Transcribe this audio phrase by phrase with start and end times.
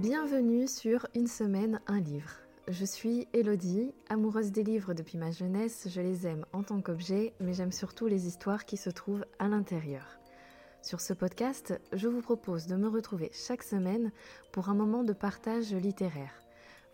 [0.00, 2.30] Bienvenue sur Une semaine, un livre.
[2.68, 7.34] Je suis Elodie, amoureuse des livres depuis ma jeunesse, je les aime en tant qu'objet,
[7.40, 10.20] mais j'aime surtout les histoires qui se trouvent à l'intérieur.
[10.82, 14.12] Sur ce podcast, je vous propose de me retrouver chaque semaine
[14.52, 16.44] pour un moment de partage littéraire.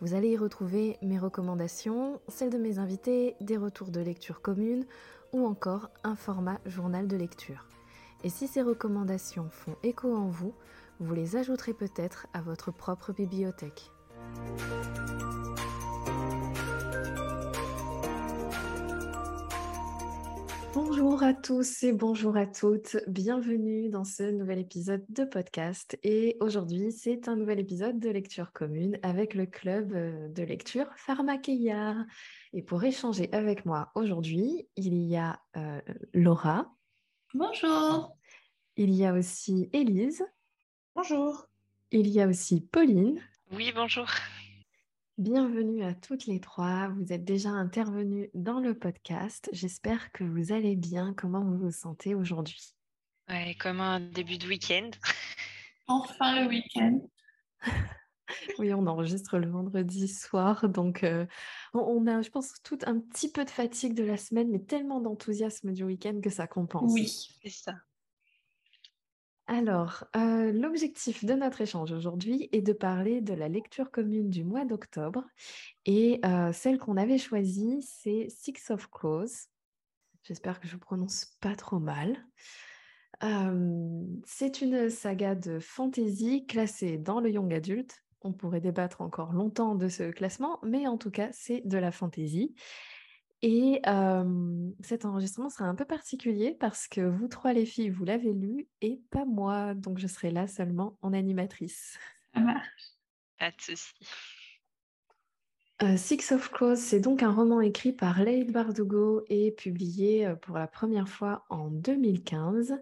[0.01, 4.87] Vous allez y retrouver mes recommandations, celles de mes invités, des retours de lecture communes
[5.35, 7.67] ou encore un format journal de lecture.
[8.23, 10.55] Et si ces recommandations font écho en vous,
[11.01, 13.91] vous les ajouterez peut-être à votre propre bibliothèque.
[20.75, 25.97] Bonjour à tous et bonjour à toutes, bienvenue dans ce nouvel épisode de podcast.
[26.03, 30.87] Et aujourd'hui, c'est un nouvel épisode de lecture commune avec le club euh, de lecture
[30.97, 32.05] Pharmakeia.
[32.53, 35.81] Et pour échanger avec moi aujourd'hui, il y a euh,
[36.13, 36.75] Laura.
[37.35, 38.17] Bonjour.
[38.77, 40.25] Il y a aussi Élise.
[40.97, 41.49] Bonjour.
[41.91, 43.21] Il y a aussi Pauline.
[43.51, 44.07] Oui, bonjour.
[45.19, 46.87] Bienvenue à toutes les trois.
[46.87, 49.51] Vous êtes déjà intervenues dans le podcast.
[49.53, 51.13] J'espère que vous allez bien.
[51.13, 52.77] Comment vous vous sentez aujourd'hui?
[53.29, 54.91] Ouais, comme un début de week-end.
[55.89, 57.01] Enfin le week-end.
[58.61, 61.27] oui, on enregistre le vendredi soir, donc euh,
[61.75, 65.01] on a, je pense, tout un petit peu de fatigue de la semaine, mais tellement
[65.01, 66.93] d'enthousiasme du week-end que ça compense.
[66.93, 67.09] Oui,
[67.43, 67.75] c'est ça.
[69.47, 74.43] Alors, euh, l'objectif de notre échange aujourd'hui est de parler de la lecture commune du
[74.43, 75.25] mois d'octobre.
[75.85, 79.49] Et euh, celle qu'on avait choisie, c'est Six of Crows.
[80.23, 82.17] J'espère que je ne prononce pas trop mal.
[84.27, 88.05] C'est une saga de fantasy classée dans le young adult.
[88.21, 91.91] On pourrait débattre encore longtemps de ce classement, mais en tout cas, c'est de la
[91.91, 92.55] fantasy.
[93.47, 93.83] Et
[94.81, 98.69] cet enregistrement sera un peu particulier parce que vous trois les filles, vous l'avez lu
[98.81, 101.99] et pas moi, donc je serai là seulement en animatrice.
[102.33, 102.95] Ça marche.
[103.39, 103.93] Pas de souci.
[105.99, 110.67] Six of Crows, c'est donc un roman écrit par Leigh Bardugo et publié pour la
[110.67, 112.81] première fois en 2015.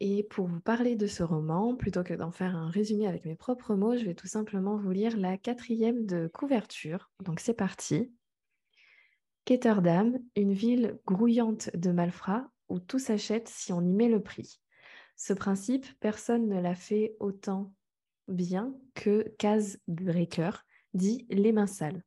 [0.00, 3.34] Et pour vous parler de ce roman, plutôt que d'en faire un résumé avec mes
[3.34, 7.10] propres mots, je vais tout simplement vous lire la quatrième de couverture.
[7.22, 8.12] Donc c'est parti.
[9.50, 14.60] Ketterdam, une ville grouillante de malfrats où tout s'achète si on y met le prix.
[15.16, 17.74] Ce principe, personne ne l'a fait autant
[18.28, 20.52] bien que Kaz Breaker,
[20.94, 22.04] dit les mains sales.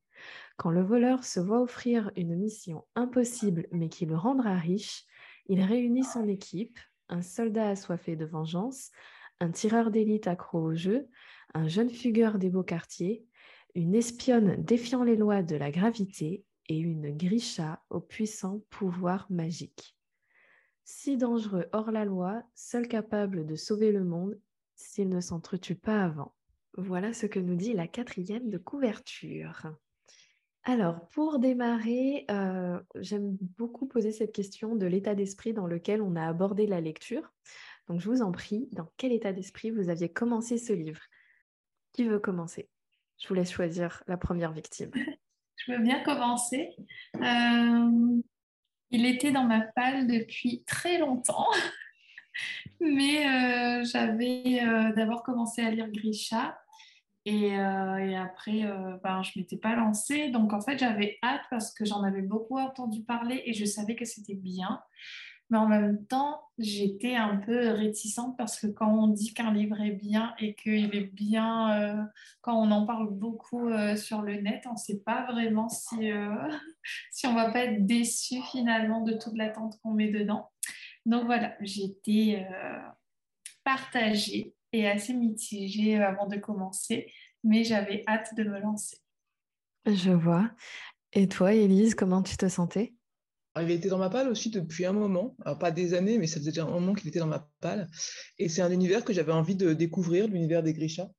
[0.56, 5.04] Quand le voleur se voit offrir une mission impossible mais qui le rendra riche,
[5.48, 6.80] il réunit son équipe,
[7.10, 8.90] un soldat assoiffé de vengeance,
[9.42, 11.10] un tireur d'élite accro au jeu,
[11.54, 13.26] un jeune fugueur des beaux quartiers,
[13.76, 19.98] une espionne défiant les lois de la gravité et une grisha au puissant pouvoir magique.
[20.86, 24.40] Si dangereux hors la loi, seul capable de sauver le monde
[24.76, 26.34] s'il ne s'entretue pas avant.
[26.76, 29.68] Voilà ce que nous dit la quatrième de couverture.
[30.66, 36.16] Alors, pour démarrer, euh, j'aime beaucoup poser cette question de l'état d'esprit dans lequel on
[36.16, 37.34] a abordé la lecture.
[37.88, 41.02] Donc, je vous en prie, dans quel état d'esprit vous aviez commencé ce livre?
[41.92, 42.70] Qui veut commencer?
[43.18, 44.92] Je vous laisse choisir la première victime.
[45.58, 46.76] Je veux bien commencer.
[47.16, 48.22] Euh,
[48.92, 51.48] il était dans ma palle depuis très longtemps,
[52.80, 56.58] mais euh, j'avais euh, d'abord commencé à lire Grisha
[57.26, 58.64] et, après,
[59.02, 60.30] ben, je ne m'étais pas lancée.
[60.30, 63.96] Donc en fait, j'avais hâte parce que j'en avais beaucoup entendu parler et je savais
[63.96, 64.82] que c'était bien.
[65.50, 69.80] Mais en même temps, j'étais un peu réticente parce que quand on dit qu'un livre
[69.82, 72.04] est bien et qu'il est bien, euh,
[72.42, 76.12] quand on en parle beaucoup euh, sur le net, on ne sait pas vraiment si,
[76.12, 76.50] euh,
[77.12, 80.50] si on va pas être déçu finalement de toute l'attente qu'on met dedans.
[81.06, 82.48] Donc voilà, j'étais
[83.66, 87.12] partagée et assez mitigée avant de commencer,
[87.44, 88.98] mais j'avais hâte de me lancer.
[89.86, 90.50] Je vois.
[91.12, 92.94] Et toi, Élise, comment tu te sentais?
[93.62, 96.40] Il était dans ma palle aussi depuis un moment, alors pas des années, mais ça
[96.40, 97.90] faisait déjà un moment qu'il était dans ma palle.
[98.40, 101.10] Et c'est un univers que j'avais envie de découvrir, l'univers des Grisha.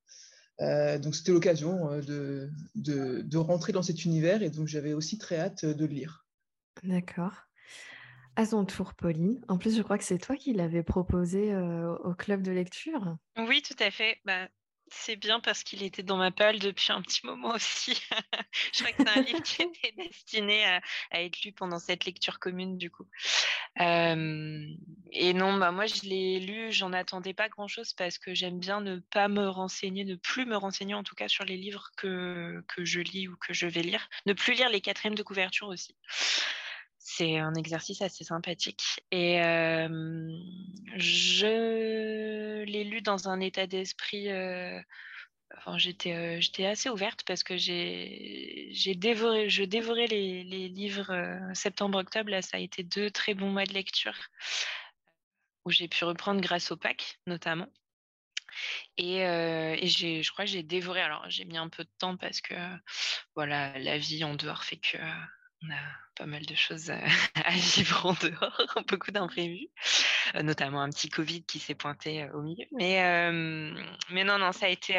[0.61, 2.01] Euh, donc c'était l'occasion euh,
[2.75, 6.25] de, de, rentrer dans cet univers et donc j'avais aussi très hâte de le lire.
[6.83, 7.33] D'accord.
[8.37, 9.43] À son tour, Pauline.
[9.47, 13.15] En plus, je crois que c'est toi qui l'avais proposé euh, au club de lecture.
[13.37, 14.17] Oui, tout à fait.
[14.25, 14.49] Bah,
[14.95, 18.01] c'est bien parce qu'il était dans ma palle depuis un petit moment aussi.
[18.73, 20.81] je crois que c'est un livre qui était destiné à,
[21.11, 23.05] être lu pendant cette lecture commune du coup.
[23.77, 28.81] et non, bah moi je l'ai lu, j'en attendais pas grand-chose parce que j'aime bien
[28.81, 32.63] ne pas me renseigner, ne plus me renseigner en tout cas sur les livres que,
[32.67, 34.09] que je lis ou que je vais lire.
[34.25, 35.95] Ne plus lire les quatrièmes de couverture aussi
[37.07, 38.81] c'est un exercice assez sympathique.
[39.11, 39.37] Et
[40.97, 44.27] je l'ai lu dans un état d'esprit
[45.55, 51.13] enfin, j'étais, j'étais assez ouverte parce que j'ai, j'ai dévoré, je dévorais les, les livres
[51.53, 52.31] septembre-octobre.
[52.31, 54.17] Là, ça a été deux très bons mois de lecture
[55.63, 57.67] où j'ai pu reprendre grâce au Pâques, notamment.
[58.97, 61.01] Et, et j'ai, je crois que j'ai dévoré.
[61.01, 62.55] Alors, j'ai mis un peu de temps parce que
[63.35, 64.97] voilà, la vie en dehors fait que
[65.65, 65.77] on a
[66.15, 66.99] pas mal de choses à,
[67.51, 69.67] vivre en dehors, beaucoup d'imprévus,
[70.35, 72.65] euh, notamment un petit Covid qui s'est pointé euh, au milieu.
[72.71, 73.31] Mais,
[74.11, 74.93] mais non, non, ça a, été,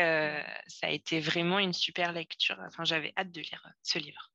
[0.66, 2.56] ça a été vraiment une super lecture.
[2.66, 4.30] Enfin, j'avais hâte de lire ce livre.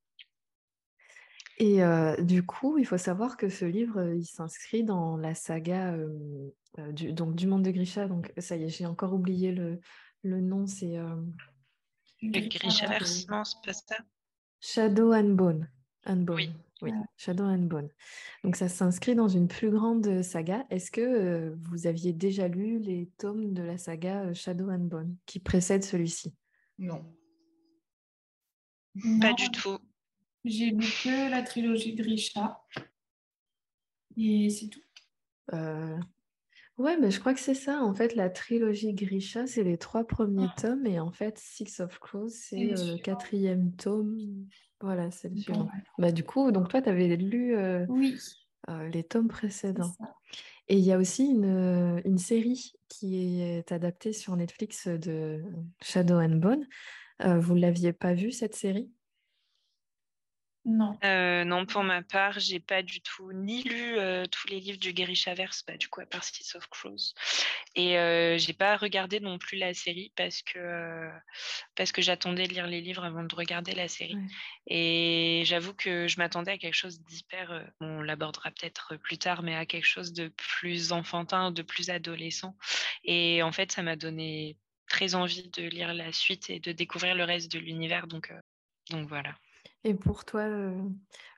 [1.58, 1.80] Et
[2.24, 5.94] du coup, il faut savoir que ce livre, il s'inscrit dans la saga
[6.90, 8.08] du, donc, du monde de Grisha.
[8.08, 9.80] Donc, ça y est, j'ai encore oublié le,
[10.22, 10.66] le nom.
[10.66, 10.96] C'est.
[12.22, 13.96] le Grishaverse, non, c'est pas ça?
[14.60, 15.68] Shadow and Bone.
[16.06, 16.50] Oui.
[17.16, 17.88] Shadow and Bone.
[18.42, 20.66] Donc ça s'inscrit dans une plus grande saga.
[20.70, 24.86] Est-ce que euh, vous aviez déjà lu les tomes de la saga euh, Shadow and
[24.86, 26.34] Bone qui précède celui-ci?
[26.78, 27.04] Non.
[29.20, 29.78] Pas du tout.
[30.44, 32.60] J'ai lu que la trilogie Grisha.
[34.16, 34.82] Et c'est tout.
[35.52, 35.98] Euh...
[36.78, 37.82] Ouais, mais je crois que c'est ça.
[37.82, 40.60] En fait, la trilogie Grisha, c'est les trois premiers ah.
[40.60, 40.86] tomes.
[40.86, 44.48] Et en fait, Six of Crows, c'est euh, le quatrième tome.
[44.82, 45.68] Voilà, c'est le suivant.
[45.98, 48.18] Bah, du coup, donc toi, tu avais lu euh, oui.
[48.68, 49.92] Euh, les tomes précédents.
[50.68, 55.42] Et il y a aussi une, euh, une, série qui est adaptée sur Netflix de
[55.80, 56.66] Shadow and Bone.
[57.20, 58.90] vous ne l'aviez pas vue, cette série?
[60.64, 60.96] Non.
[61.02, 64.78] Euh, non, pour ma part, j'ai pas du tout ni lu euh, tous les livres
[64.78, 67.14] du Gary Chavers, bah, du coup à part Six of Crows,
[67.74, 71.10] et euh, j'ai pas regardé non plus la série parce que
[71.74, 74.16] parce que j'attendais de lire les livres avant de regarder la série.
[74.68, 79.56] Et j'avoue que je m'attendais à quelque chose d'hyper, on l'abordera peut-être plus tard, mais
[79.56, 82.56] à quelque chose de plus enfantin, de plus adolescent.
[83.02, 84.56] Et en fait, ça m'a donné
[84.88, 88.06] très envie de lire la suite et de découvrir le reste de l'univers.
[88.06, 88.32] Donc
[88.90, 89.34] donc voilà.
[89.84, 90.80] Et pour toi, euh,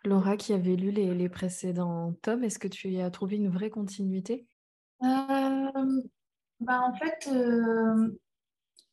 [0.05, 3.71] Laura, qui avait lu les, précédents tomes, est-ce que tu y as trouvé une vraie
[3.71, 4.47] continuité?
[5.03, 6.03] Euh,
[6.61, 8.19] bah En fait, euh,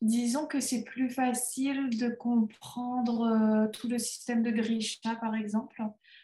[0.02, 5.84] disons que c'est plus facile de comprendre tout le système de Grisha, par exemple,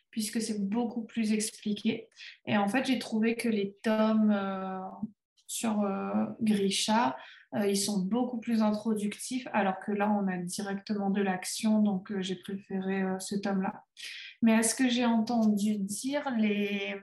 [0.09, 2.07] puisque c'est beaucoup plus expliqué.
[2.45, 4.33] Et en fait, j'ai trouvé que les tomes
[5.47, 5.85] sur
[6.41, 7.17] Grisha
[7.55, 12.11] euh, ils sont beaucoup plus introductifs, alors que là, on a directement de l'action, donc
[12.11, 13.85] euh, j'ai préféré euh, ce tome-là.
[14.41, 16.95] Mais à ce que j'ai entendu dire, les...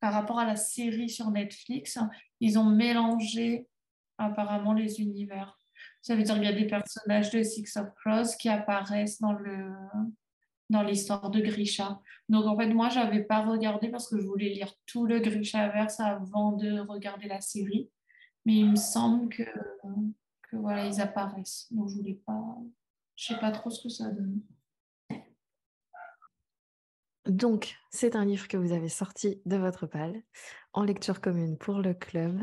[0.00, 1.98] par rapport à la série sur Netflix,
[2.40, 3.66] ils ont mélangé
[4.18, 5.58] apparemment les univers.
[6.02, 9.32] Ça veut dire qu'il y a des personnages de Six of Crows qui apparaissent dans
[9.32, 9.72] le
[10.70, 11.98] dans l'histoire de Grisha.
[12.28, 15.18] Donc en fait, moi, je n'avais pas regardé parce que je voulais lire tout le
[15.18, 17.88] Grishaverse avant de regarder la série.
[18.48, 19.42] Mais il me semble que,
[20.54, 21.66] voilà, ils apparaissent.
[21.70, 22.56] Donc je voulais pas.
[23.14, 24.40] Je sais pas trop ce que ça donne.
[27.26, 30.22] Donc, c'est un livre que vous avez sorti de votre palle
[30.72, 32.40] en lecture commune pour le club.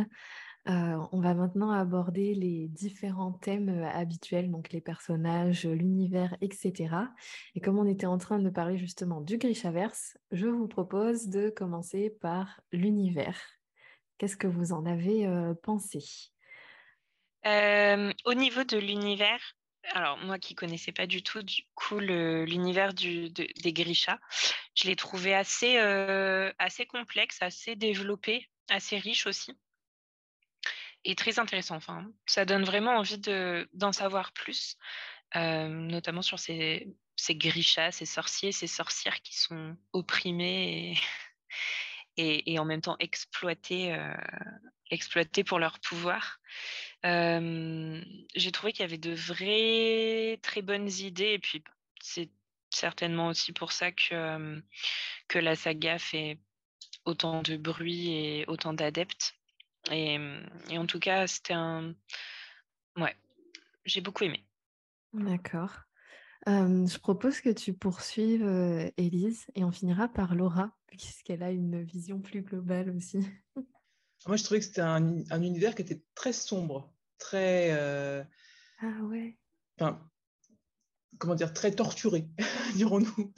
[0.69, 6.97] Euh, on va maintenant aborder les différents thèmes euh, habituels, donc les personnages, l'univers, etc.
[7.55, 11.49] Et comme on était en train de parler justement du Grishaverse, je vous propose de
[11.49, 13.39] commencer par l'univers.
[14.17, 15.27] Qu'est-ce que vous en avez
[15.63, 15.99] pensé?
[17.45, 19.55] Au niveau de l'univers,
[19.91, 24.19] alors moi qui connaissais pas du tout du coup l'univers des Grisha,
[24.73, 25.77] je l'ai trouvé assez,
[26.57, 29.53] assez complexe, assez développé, assez riche aussi.
[31.03, 31.75] Et très intéressant.
[31.75, 33.21] Enfin, ça donne vraiment envie
[33.73, 34.77] d'en savoir plus,
[35.35, 37.37] notamment sur ces, ces
[37.91, 40.97] ces sorciers, ces sorcières qui sont opprimés et,
[42.17, 46.39] et, en même temps exploiter, euh, pour leur pouvoir.
[47.03, 51.63] J'ai trouvé qu'il y avait de vraies très bonnes idées et puis
[52.01, 52.29] c'est
[52.69, 54.61] certainement aussi pour ça que,
[55.27, 56.39] que la saga fait
[57.05, 59.35] autant de bruit et autant d'adeptes.
[59.91, 60.17] Et,
[60.69, 61.93] et, en tout cas, c'était un...
[62.97, 63.15] Ouais,
[63.85, 64.43] j'ai beaucoup aimé.
[65.13, 65.71] D'accord
[66.47, 68.45] je propose que tu poursuives,
[68.97, 73.19] Élise, et on finira par Laura, puisqu'elle a une vision plus globale aussi.
[74.27, 77.71] Moi, je trouvais que c'était un, univers qui était très sombre, très.
[78.79, 79.37] Ah ouais.
[79.79, 80.01] Enfin,
[81.17, 82.27] comment dire, très torturé,
[82.75, 83.33] dirons-nous.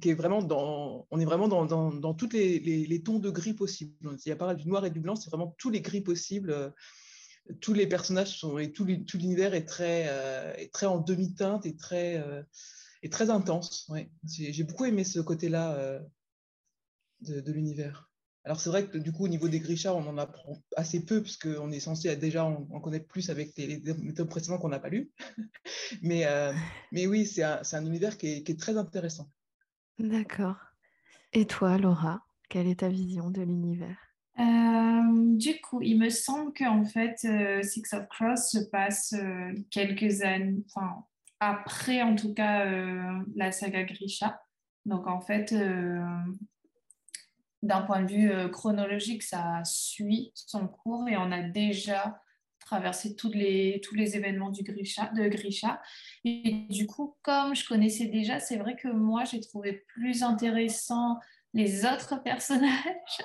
[0.00, 3.18] qui est vraiment dans, on est vraiment dans, dans, dans tous les, les, les, tons
[3.18, 3.94] de gris possibles.
[4.02, 6.74] Il n'y a pas du noir et du blanc, c'est vraiment tous les gris possibles
[7.60, 11.76] tous les personnages sont, et tout, l'univers est très, euh, est très en demi-teinte et
[11.76, 12.42] très, euh,
[13.10, 13.90] très intense.
[14.26, 16.00] J'ai beaucoup aimé ce côté-là euh,
[17.20, 18.10] de, l'univers.
[18.44, 21.22] Alors c'est vrai que du coup au niveau des Grisha, on en apprend assez peu
[21.22, 25.10] puisqu'on est censé déjà en, connaître plus avec les, méthodes précédentes qu'on n'a pas lues.
[26.02, 26.52] mais, euh,
[26.92, 29.30] mais oui, c'est un, un, univers qui est très intéressant.
[29.98, 30.56] D'accord.
[31.32, 34.13] Et toi, Laura, quelle est ta vision de l'univers?
[34.38, 39.14] Euh, du coup, il me semble qu'en fait, euh, Six of Cross se passe
[39.70, 41.04] quelques années, enfin,
[41.40, 42.64] après en tout cas
[43.36, 44.40] la saga Grisha.
[44.86, 45.54] Donc en fait,
[47.64, 52.20] d'un point de vue euh, chronologique, ça suit son cours et on a déjà
[52.60, 55.80] traversé tous les, tous les événements du Grisha, de Grisha.
[56.24, 61.18] Et du coup, comme je connaissais déjà, c'est vrai que moi, j'ai trouvé plus intéressant
[61.52, 63.22] les autres personnages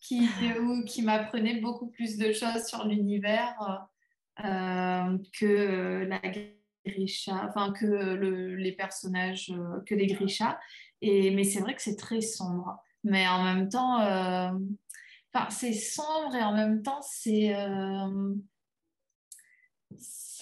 [0.00, 0.28] qui,
[0.86, 3.88] qui m'apprenaient beaucoup plus de choses sur l'univers
[4.44, 6.20] euh, que la
[6.86, 7.86] Grisha, enfin que
[8.56, 10.58] les personnages, euh, que les Grisha.
[11.02, 14.50] Et, mais c'est vrai que c'est très sombre mais en même temps, euh,
[15.50, 18.34] c'est sombre et en même temps, c'est, euh,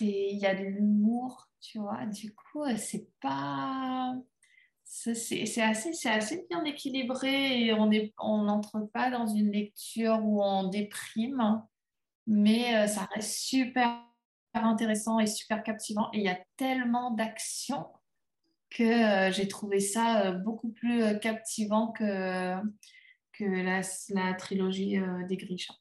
[0.01, 2.07] il y a de l'humour, tu vois.
[2.07, 4.15] Du coup, c'est pas,
[4.91, 11.63] c'est assez, assez bien équilibré et on n'entre pas dans une lecture où on déprime,
[12.27, 14.03] mais ça reste super
[14.55, 16.09] intéressant et super captivant.
[16.13, 17.87] Et il y a tellement d'actions
[18.71, 22.57] que euh, j'ai trouvé ça euh, beaucoup plus euh, captivant que,
[23.41, 25.75] la, trilogie des Grisha.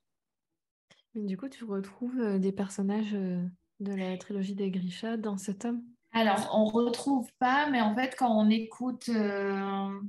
[1.15, 5.81] Du coup, tu retrouves des personnages de la trilogie des Grisha dans ce tome?
[6.13, 9.99] Alors, on ne retrouve pas, mais en fait, quand on écoute, je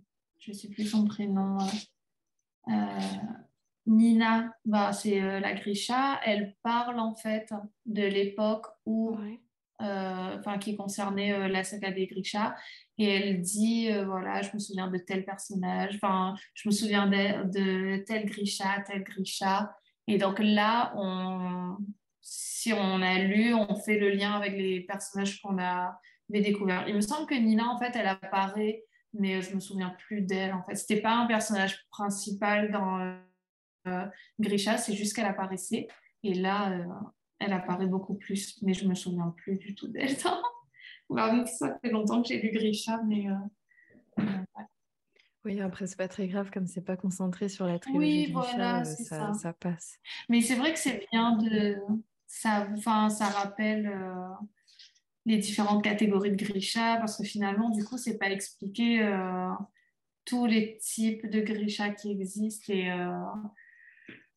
[0.49, 1.59] ne sais plus son prénom,
[3.87, 7.53] Nina, bah, c'est la Grisha, elle parle en fait
[7.87, 9.19] de l'époque où
[9.81, 12.57] euh, enfin qui concernait euh, la saga des Grisha.
[12.99, 17.07] Et elle dit, euh, voilà, je me souviens de tel personnage, enfin, je me souviens
[17.07, 19.73] de, de tel Grisha, tel Grisha.
[20.09, 21.77] Et donc là, on,
[22.59, 26.89] si on a lu, on fait le lien avec les personnages qu'on avait découverts.
[26.89, 30.53] Il me semble que Nina, en fait, elle apparaît, mais je me souviens plus d'elle.
[30.53, 33.17] En fait, c'était pas un personnage principal dans
[34.41, 35.87] Grisha, c'est juste qu'elle apparaissait.
[36.25, 36.85] Et là,
[37.39, 40.17] elle apparaît beaucoup plus, mais je me souviens plus du tout d'elle.
[41.47, 44.25] ça fait longtemps que j'ai lu Grisha, mais euh,
[45.45, 48.81] oui, après c'est pas très grave comme c'est pas concentré sur la trilogie oui, voilà,
[48.81, 49.53] euh, ça, ça.
[49.53, 49.99] passe.
[50.29, 51.77] Mais c'est vrai que c'est bien de
[52.29, 54.47] ça, enfin ça rappelle euh,
[55.27, 59.01] les différentes catégories de Grisha parce que finalement du coup c'est pas expliqué
[60.25, 62.91] tous les types de Grisha qui existent et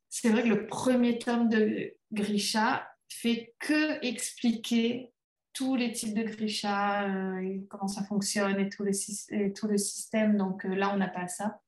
[0.10, 5.12] c'est vrai que le premier tome de Grisha fait que expliquer
[5.54, 10.38] tous les types de Grisha, euh, comment ça fonctionne et tout, le système.
[10.38, 11.62] Donc euh, là, on n'a pas ça.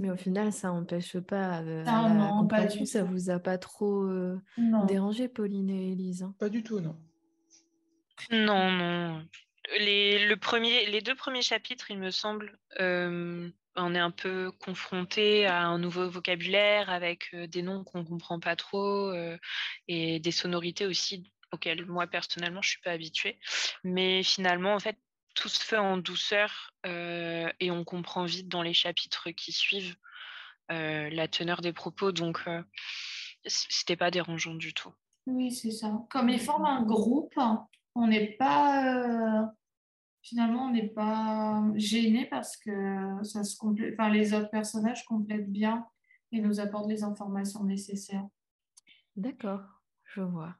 [0.00, 4.08] Mais au final, ça n'empêche pas euh, non, pas du Ça vous a pas trop
[4.86, 6.34] dérangé, Pauline et Elise hein?
[6.38, 6.96] Pas du tout, non.
[8.30, 9.22] Non, non.
[9.78, 15.44] Les, le premier, les deux premiers chapitres, il me semble, on est un peu confronté
[15.44, 19.12] à un nouveau vocabulaire avec des noms qu'on ne comprend pas trop
[19.86, 23.38] et des sonorités aussi auxquelles moi personnellement je suis pas habituée.
[23.84, 24.96] Mais finalement, en fait,
[25.34, 29.96] tout se fait en douceur et on comprend vite dans les chapitres qui suivent
[30.68, 32.12] la teneur des propos.
[32.12, 32.40] Donc,
[33.46, 34.92] c'était pas dérangeant du tout.
[35.26, 36.06] Oui, c'est ça.
[36.10, 37.38] Comme ils forment un groupe,
[37.94, 39.52] on n'est pas
[40.22, 42.70] finalement, on n'est pas gêné parce que
[43.22, 45.86] ça se complète, enfin, les autres personnages complètent bien
[46.30, 48.26] et nous apportent les informations nécessaires.
[49.16, 49.62] D'accord,
[50.04, 50.54] je vois.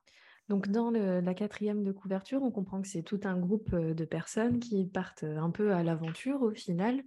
[0.50, 4.04] Donc, dans la quatrième de couverture, on comprend que c'est tout un groupe euh, de
[4.04, 7.04] personnes qui partent un peu à l'aventure au final,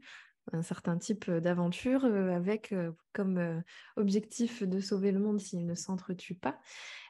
[0.54, 3.62] un certain type d'aventure euh, avec euh, comme
[3.98, 6.58] objectif de sauver le monde s'il ne s'entretue pas.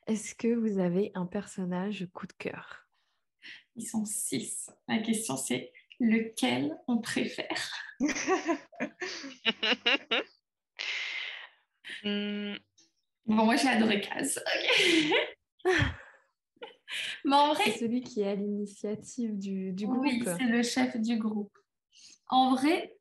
[0.08, 2.88] Est-ce que vous avez un personnage coup de cœur?
[3.76, 4.72] Ils sont six.
[4.88, 7.72] La question, c'est lequel on préfère?
[12.04, 12.56] Hmm.
[13.26, 14.44] Bon, moi, j'ai adoré Kaz.
[17.26, 17.64] Mais en vrai...
[17.66, 20.02] C'est celui qui est à l'initiative du, du, groupe.
[20.02, 21.58] Oui, c'est le chef du groupe.
[22.30, 22.96] En vrai,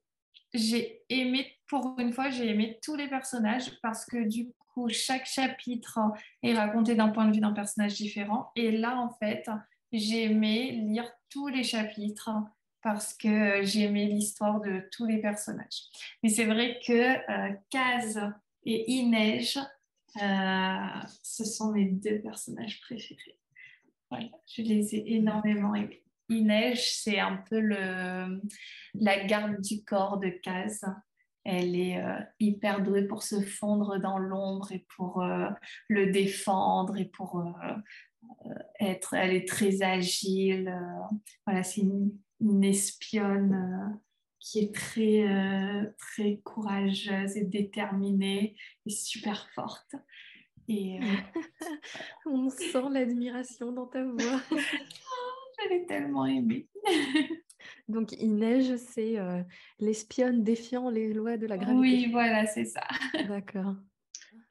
[0.54, 5.26] j'ai aimé, pour une fois, j'ai aimé tous les personnages parce que du coup, chaque
[5.26, 5.98] chapitre
[6.42, 8.50] est raconté d'un point de vue d'un personnage différent.
[8.56, 9.48] Et là, en fait,
[9.92, 12.30] j'ai aimé lire tous les chapitres
[12.82, 15.84] parce que j'ai aimé l'histoire de tous les personnages.
[16.22, 18.20] Mais c'est vrai que euh, Kaz
[18.64, 19.58] et Inej,
[20.20, 20.86] euh,
[21.22, 23.38] ce sont mes deux personnages préférés.
[24.46, 26.02] Je les ai énormément aimés.
[26.28, 28.40] Inej, c'est un peu le,
[28.94, 30.84] la garde du corps de Kaz.
[31.44, 32.02] elle est
[32.40, 35.22] hyper douée pour se fondre dans l'ombre et pour
[35.88, 37.44] le défendre et pour
[38.80, 40.74] être, elle est très agile.
[41.44, 44.00] voilà, c'est une, une, espionne
[44.38, 49.94] qui est très, très courageuse et déterminée et super forte.
[50.72, 51.00] Et,
[52.26, 54.40] On sent l'admiration dans ta voix.
[54.54, 56.66] Oh, je l'ai tellement aimée.
[57.88, 59.42] Donc, il neige, c'est euh,
[59.78, 61.78] l'espionne défiant les lois de la gravité.
[61.78, 62.82] Oui, voilà, c'est ça.
[63.28, 63.76] D'accord.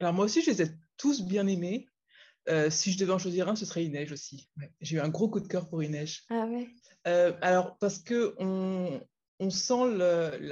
[0.00, 1.86] Alors, moi aussi, je les ai tous bien aimés.
[2.48, 4.48] Euh, si je devais en choisir un, ce serait Inej aussi.
[4.80, 6.22] J'ai eu un gros coup de cœur pour Inej.
[6.30, 6.68] Ah ouais
[7.06, 9.00] euh, Alors, parce que on,
[9.38, 9.96] on sent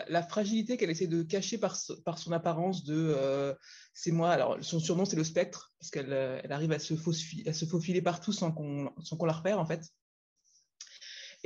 [0.09, 3.55] la, fragilité qu'elle essaie de cacher par, son apparence de
[3.95, 4.31] c'est moi.
[4.31, 8.53] Alors, son surnom, c'est le spectre, parce qu'elle elle arrive à se, faufiler, partout sans
[8.53, 8.93] qu'on
[9.27, 9.83] la repère, en fait.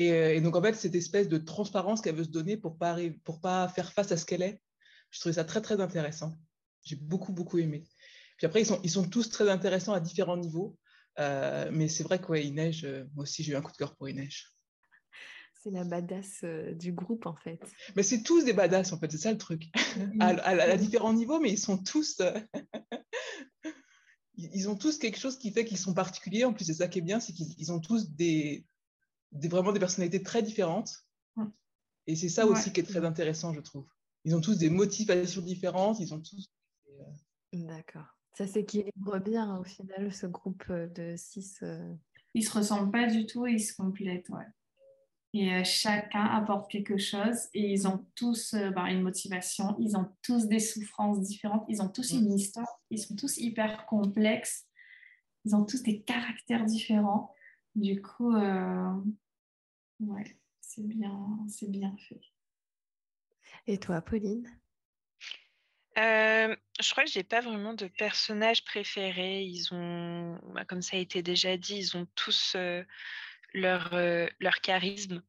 [0.01, 2.97] Euh, et, donc, en fait, cette espèce de transparence qu'elle veut se donner pour pas,
[3.25, 4.61] pour pas faire face à ce qu'elle est,
[5.11, 6.35] je trouvais ça très, très intéressant.
[6.85, 7.85] J'ai beaucoup, beaucoup aimé.
[8.37, 10.77] Puis après, ils sont, tous très intéressants à différents niveaux.
[11.21, 14.09] Euh, mais c'est vrai que euh, moi aussi, j'ai eu un coup de cœur pour
[14.09, 14.49] Inej.
[15.65, 16.45] C'est la badass
[16.75, 17.59] du groupe, en fait.
[17.97, 19.71] Mais c'est tous des badass, en fait, c'est ça le truc.
[20.21, 22.21] à, à, différents niveaux, mais ils sont tous.
[24.37, 26.45] ils ont tous quelque chose qui fait qu'ils sont particuliers.
[26.45, 28.67] En plus, c'est ça qui est bien, c'est qu'ils ont tous des,
[29.33, 30.93] vraiment des personnalités très différentes.
[32.07, 33.87] Et c'est ça aussi qui est très intéressant, je trouve.
[34.25, 36.51] Ils ont tous des motivations différentes, ils ont tous...
[36.89, 37.03] Euh,
[37.53, 38.19] D'accord.
[38.37, 41.61] Ça s'équilibre bien au final, ce groupe euh, de six.
[41.63, 41.95] Euh.
[42.35, 44.45] Ils se ressemblent pas du tout, ils se complètent, ouais.
[45.37, 50.47] Et chacun apporte quelque chose et ils ont tous ben, une motivation, ils ont tous
[50.47, 54.65] des souffrances différentes, ils ont tous une histoire, ils sont tous hyper complexes,
[55.45, 57.35] ils ont tous des caractères différents.
[57.75, 58.33] Du coup,
[60.01, 62.21] Ouais, c'est bien, c'est bien fait.
[63.67, 64.49] Et toi, Pauline?
[65.97, 69.45] Euh, je crois que j'ai pas vraiment de personnage préféré.
[69.45, 72.83] Ils ont, bah, comme ça a été déjà dit, ils ont tous euh,
[73.55, 75.23] leur, euh, leur charisme.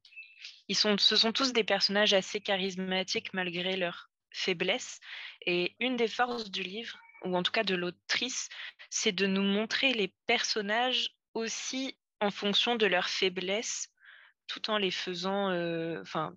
[0.68, 5.00] Ils sont, ce sont tous des personnages assez charismatiques malgré leur faiblesse.
[5.46, 8.50] Et une des forces du livre, ou en tout cas de l'autrice,
[8.90, 13.90] c'est de nous montrer les personnages aussi en fonction de leur faiblesse
[14.48, 16.36] tout en les faisant, mmh,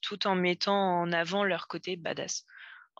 [0.00, 2.44] tout en mettant en avant leur côté badass.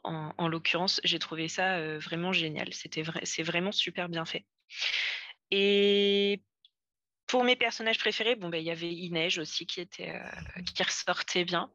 [0.05, 2.73] En, l'occurrence, j'ai trouvé ça vraiment génial.
[2.73, 4.47] C'était vrai, c'est vraiment super bien fait.
[5.51, 6.43] Et
[7.27, 10.15] pour mes personnages préférés, bon, ben, il y avait Inej aussi qui, était,
[10.75, 11.71] qui ressortait bien.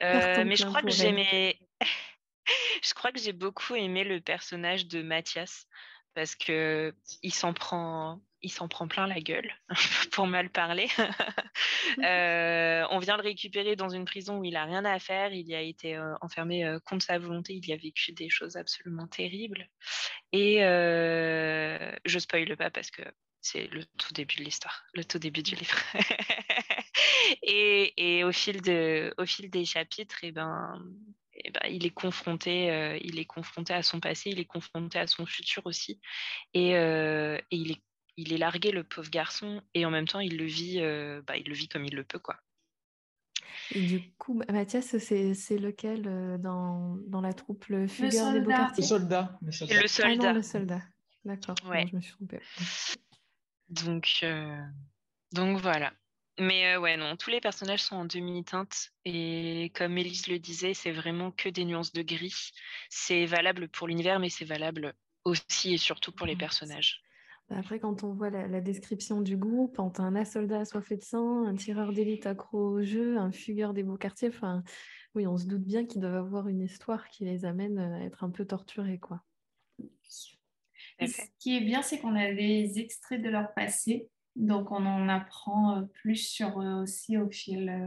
[0.00, 1.58] mais je crois que j'aimais.
[2.82, 5.66] je crois que j'ai beaucoup aimé le personnage de Mathias
[6.14, 9.50] parce que il s'en prend il s'en prend plein la gueule,
[10.12, 10.88] pour mal parler.
[12.02, 15.32] Euh, on vient le récupérer dans une prison où il n'a rien à faire.
[15.32, 17.52] Il y a été euh, enfermé euh, contre sa volonté.
[17.54, 19.68] Il y a vécu des choses absolument terribles.
[20.32, 23.02] Et je spoile pas parce que
[23.44, 25.78] c'est le tout début de l'histoire, le tout début du livre.
[27.42, 30.82] et, au, fil de, au fil des chapitres, et eh ben,
[31.34, 34.98] et eh ben, il est confronté, il est confronté à son passé, il est confronté
[34.98, 36.00] à son futur aussi,
[36.54, 37.82] et, et il est
[38.16, 41.36] il est largué le pauvre garçon et en même temps il le vit, euh, bah,
[41.36, 42.36] il le vit comme il le peut quoi.
[43.70, 48.50] Et du coup, Mathias, c'est lequel euh, dans, dans, la troupe Le fugueur des beaux
[48.50, 48.82] quartiers?
[48.82, 49.38] Le soldat.
[49.42, 49.80] Le soldat.
[49.80, 50.28] Le soldat.
[50.28, 50.82] Ah le soldat.
[51.24, 51.86] D'accord, ouais.
[51.90, 52.40] je me suis trompée.
[53.84, 54.62] Donc, euh,
[55.32, 55.92] donc voilà.
[56.38, 60.90] Mais ouais, non, tous les personnages sont en demi-teinte et comme Élise le disait, c'est
[60.90, 62.50] vraiment que des nuances de gris.
[62.90, 67.02] C'est valable pour l'univers, mais c'est valable aussi et surtout pour les personnages.
[67.48, 71.44] Bah, après, quand on voit la, description du groupe, entre un assoldat assoiffé de sang,
[71.44, 74.62] un tireur d'élite accro au jeu, un fugueur des beaux quartiers, enfin,
[75.14, 78.24] oui, on se doute bien qu'ils doivent avoir une histoire qui les amène à être
[78.24, 79.22] un peu torturés, quoi.
[81.06, 85.08] Ce qui est bien, c'est qu'on a des extraits de leur passé, donc on en
[85.08, 87.86] apprend euh, plus sur eux aussi au fil euh,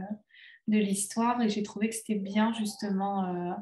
[0.68, 3.52] de l'histoire, et j'ai trouvé que c'était bien justement euh,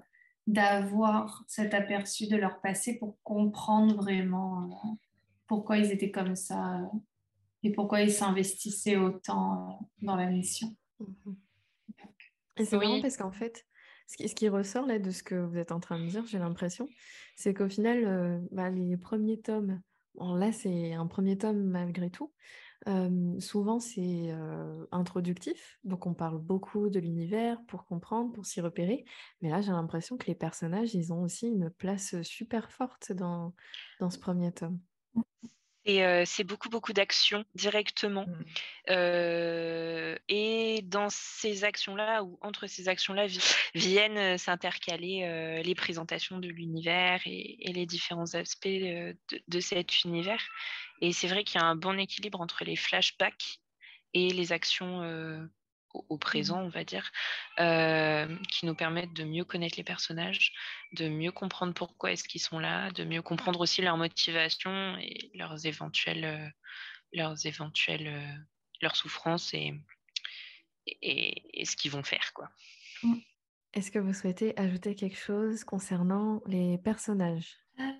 [0.46, 4.98] d'avoir cet aperçu de leur passé pour comprendre vraiment
[5.46, 6.98] pourquoi ils étaient comme ça euh,
[7.62, 10.74] et pourquoi ils s'investissaient autant euh, dans la mission.
[11.00, 11.36] Mhm.
[12.58, 13.02] Et c'est oui.
[13.02, 13.66] parce qu'en fait,
[14.06, 16.88] ce qui, ressort là de ce que vous êtes en train de dire, j'ai l'impression,
[17.36, 19.80] c'est qu'au final, euh, bah, les premiers tomes,
[20.20, 22.32] là c'est un premier tome malgré tout,
[23.40, 24.30] souvent c'est
[24.92, 29.04] introductif, donc on parle beaucoup de l'univers pour comprendre, pour s'y repérer,
[29.42, 33.54] mais là j'ai l'impression que les personnages, ils ont aussi une place super forte dans,
[34.00, 34.78] dans ce premier tome.
[36.24, 38.26] C'est beaucoup, beaucoup d'actions directement.
[38.26, 40.16] Mmh.
[40.28, 43.26] et dans ces actions-là, ou entre ces actions-là,
[43.74, 50.42] viennent s'intercaler les présentations de l'univers et, les différents aspects de, cet univers.
[51.00, 53.60] Et c'est vrai qu'il y a un bon équilibre entre les flashbacks
[54.14, 55.02] et les actions
[55.94, 57.10] au, mmh présent, on va dire,
[57.56, 60.52] qui nous permettent de mieux connaître les personnages,
[60.92, 65.30] de mieux comprendre pourquoi est-ce qu'ils sont là, de mieux comprendre aussi leurs motivations et
[65.34, 66.52] leurs éventuelles,
[67.12, 68.46] leurs éventuelles,
[68.82, 69.74] leurs souffrances et,
[70.86, 72.50] et, ce qu'ils vont faire, quoi.
[73.02, 73.14] Mmh.
[73.74, 77.58] Est-ce que vous souhaitez ajouter quelque chose concernant les personnages?
[77.78, 77.92] Euh,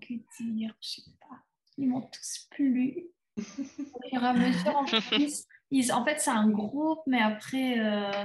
[0.00, 0.14] Que
[0.54, 1.44] dire Je sais pas.
[1.76, 3.08] Ils m'ont tous plu.
[3.36, 5.44] Au fur et à mesure, en plus,
[5.92, 8.24] en fait, c'est un groupe, mais après, euh,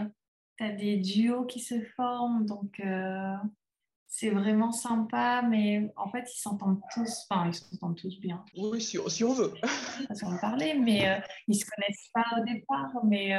[0.57, 2.45] tu as des duos qui se forment.
[2.45, 3.35] Donc, euh,
[4.07, 5.41] c'est vraiment sympa.
[5.41, 7.25] Mais en fait, ils s'entendent tous.
[7.29, 8.43] Enfin, ils s'entendent tous bien.
[8.55, 9.53] Oui, si, on veut.
[10.07, 13.03] Parce qu'on parler, mais euh, ils se connaissent pas au départ.
[13.05, 13.35] Mais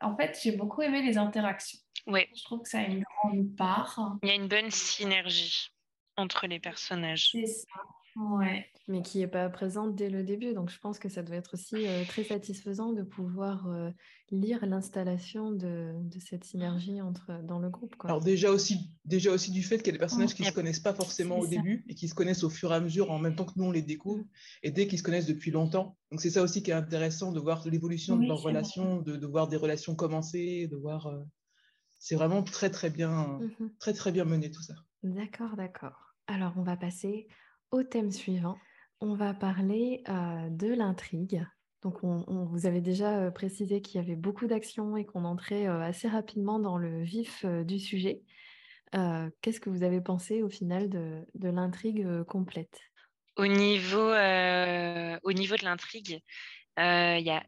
[0.00, 1.78] en fait, j'ai beaucoup aimé les interactions.
[2.06, 2.26] Oui.
[2.34, 4.18] Je trouve que ça a une grande part.
[4.22, 5.70] Il y a une bonne synergie
[6.16, 7.30] entre les personnages.
[7.30, 7.80] C'est ça.
[8.16, 8.66] Ouais.
[8.88, 10.52] Mais qui n'est pas présente dès le début.
[10.54, 13.90] Donc, je pense que ça doit être aussi euh, très satisfaisant de pouvoir euh,
[14.30, 17.96] lire l'installation de, de, cette synergie entre, dans le groupe.
[17.96, 18.10] Quoi.
[18.10, 20.52] Alors, déjà aussi, déjà aussi du fait qu'il y a des personnages qui ne se
[20.52, 23.18] connaissent pas forcément au début et qui se connaissent au fur et à mesure en
[23.18, 24.24] même temps que nous, on les découvre,
[24.62, 25.96] et dès qu'ils se connaissent depuis longtemps.
[26.10, 29.26] Donc, c'est ça aussi qui est intéressant de voir l'évolution de leurs relations, de, de,
[29.26, 31.06] voir des relations commencer, de voir.
[31.06, 31.22] Euh,
[31.98, 34.74] c'est vraiment très, très bien, mmh très, très bien mené tout ça.
[35.04, 36.16] D'accord, d'accord.
[36.26, 37.28] Alors, on va passer
[37.72, 38.58] au thème suivant.
[39.00, 41.44] On va parler euh, de l'intrigue.
[41.82, 45.66] Donc, on, vous avait déjà euh, précisé qu'il y avait beaucoup d'actions et qu'on entrait
[45.66, 48.22] euh, assez rapidement dans le vif du sujet.
[49.40, 52.78] Qu'est-ce que vous avez pensé au final de, l'intrigue complète?
[53.36, 56.22] Au niveau, au niveau de l'intrigue,
[56.76, 57.42] il y a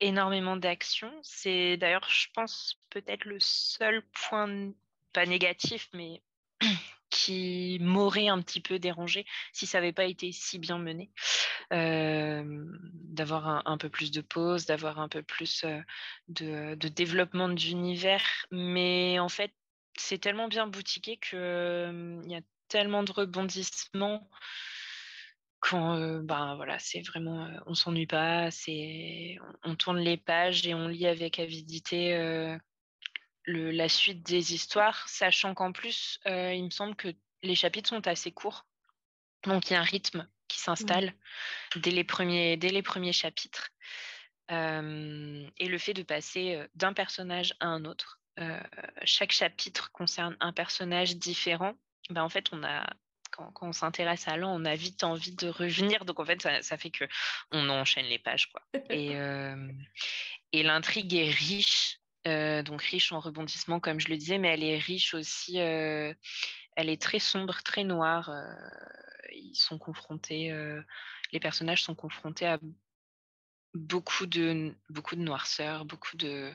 [0.00, 1.12] énormément d'actions.
[1.22, 4.72] C'est d'ailleurs, je pense, peut-être le seul point,
[5.12, 6.20] pas négatif, mais
[7.14, 11.12] qui m'aurait un petit peu dérangé si ça n'avait pas été si bien mené.
[11.70, 15.64] d'avoir un, peu plus de pause, d'avoir un peu plus
[16.28, 18.24] de, développement d'univers.
[18.50, 19.52] Mais en fait,
[19.96, 24.28] c'est tellement bien boutiqué qu'il y a tellement de rebondissements
[25.60, 30.88] quand ben voilà c'est vraiment on s'ennuie pas c'est on, tourne les pages et on
[30.88, 32.58] lit avec avidité
[33.46, 37.08] la suite des histoires, sachant qu'en plus, euh, il me semble que
[37.42, 38.66] les chapitres sont assez courts.
[39.44, 41.12] Donc, il y a un rythme qui s'installe
[41.76, 43.70] dès, les premiers, dès les premiers chapitres.
[44.50, 48.20] Euh, et le fait de passer euh, d'un personnage à un autre.
[49.04, 51.74] chaque chapitre concerne un personnage différent.
[52.10, 52.84] Ben, en fait, on a,
[53.30, 56.04] quand, on s'intéresse à l'un, on a vite envie de revenir.
[56.04, 57.04] Donc, en fait, ça, fait que
[57.52, 58.50] on enchaîne les pages.
[58.50, 58.62] Quoi.
[58.90, 59.14] Et,
[60.52, 64.62] et l'intrigue est riche euh, donc riche en rebondissements, comme je le disais, mais elle
[64.62, 66.12] est riche aussi, euh,
[66.76, 68.30] elle est très sombre, très noire.
[68.30, 68.54] Euh,
[69.32, 70.52] ils sont confrontés,
[71.32, 72.58] les personnages sont confrontés à
[73.74, 76.52] beaucoup de, beaucoup de noirceur, beaucoup de,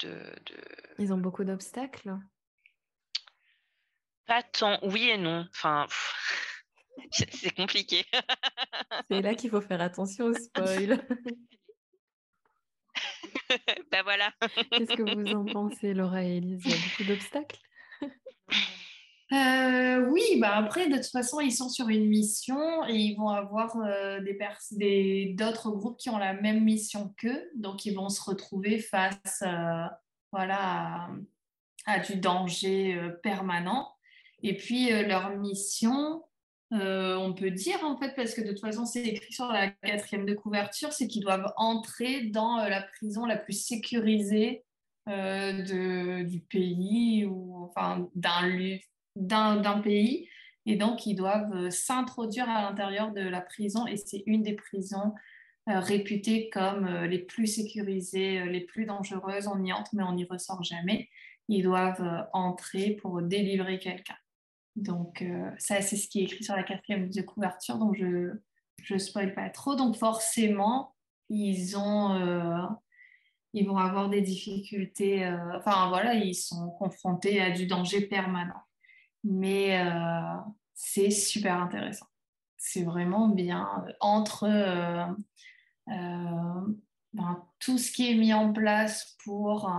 [0.00, 0.34] de,
[0.98, 2.18] Ils ont beaucoup d'obstacles?
[4.26, 5.46] Pas tant, oui et non.
[5.50, 5.86] Enfin,
[7.10, 8.04] c'est compliqué.
[9.08, 11.00] c'est là qu'il faut faire attention au spoil.
[13.92, 14.32] ben voilà.
[14.70, 16.62] Qu'est-ce que vous en pensez, Laura et Elise?
[16.64, 17.60] Il y a beaucoup d'obstacles?
[19.32, 23.30] Euh, oui, bah après, de toute façon, ils sont sur une mission et ils vont
[23.30, 27.50] avoir euh, des d'autres groupes qui ont la même mission qu'eux.
[27.56, 29.86] Donc, ils vont se retrouver face euh,
[30.30, 31.08] voilà,
[31.86, 33.92] à, du danger permanent.
[34.42, 36.22] Et puis, leur mission,
[36.74, 39.70] euh, on peut dire en fait, parce que de toute façon c'est écrit sur la
[39.70, 44.64] quatrième de couverture, c'est qu'ils doivent entrer dans euh, la prison la plus sécurisée
[45.08, 50.28] euh, du pays ou enfin d'un pays.
[50.66, 55.12] Et donc ils doivent s'introduire à l'intérieur de la prison et c'est une des prisons
[55.66, 59.46] réputées comme les plus sécurisées, les plus dangereuses.
[59.46, 61.08] On y entre mais on n'y ressort jamais.
[61.48, 64.16] Ils doivent entrer pour délivrer quelqu'un.
[64.76, 68.92] Donc, euh, ça, c'est ce qui est écrit sur la quatrième de couverture, donc je
[68.92, 69.76] ne spoil pas trop.
[69.76, 70.94] Donc, forcément,
[71.28, 72.66] ils, ont, euh,
[73.52, 75.24] ils vont avoir des difficultés.
[75.24, 78.62] Euh, enfin, voilà, ils sont confrontés à du danger permanent.
[79.22, 79.82] Mais
[80.74, 82.04] c'est super intéressant.
[82.58, 83.82] C'est vraiment bien.
[84.00, 84.46] Entre
[85.86, 89.72] ben, tout ce qui est mis en place pour.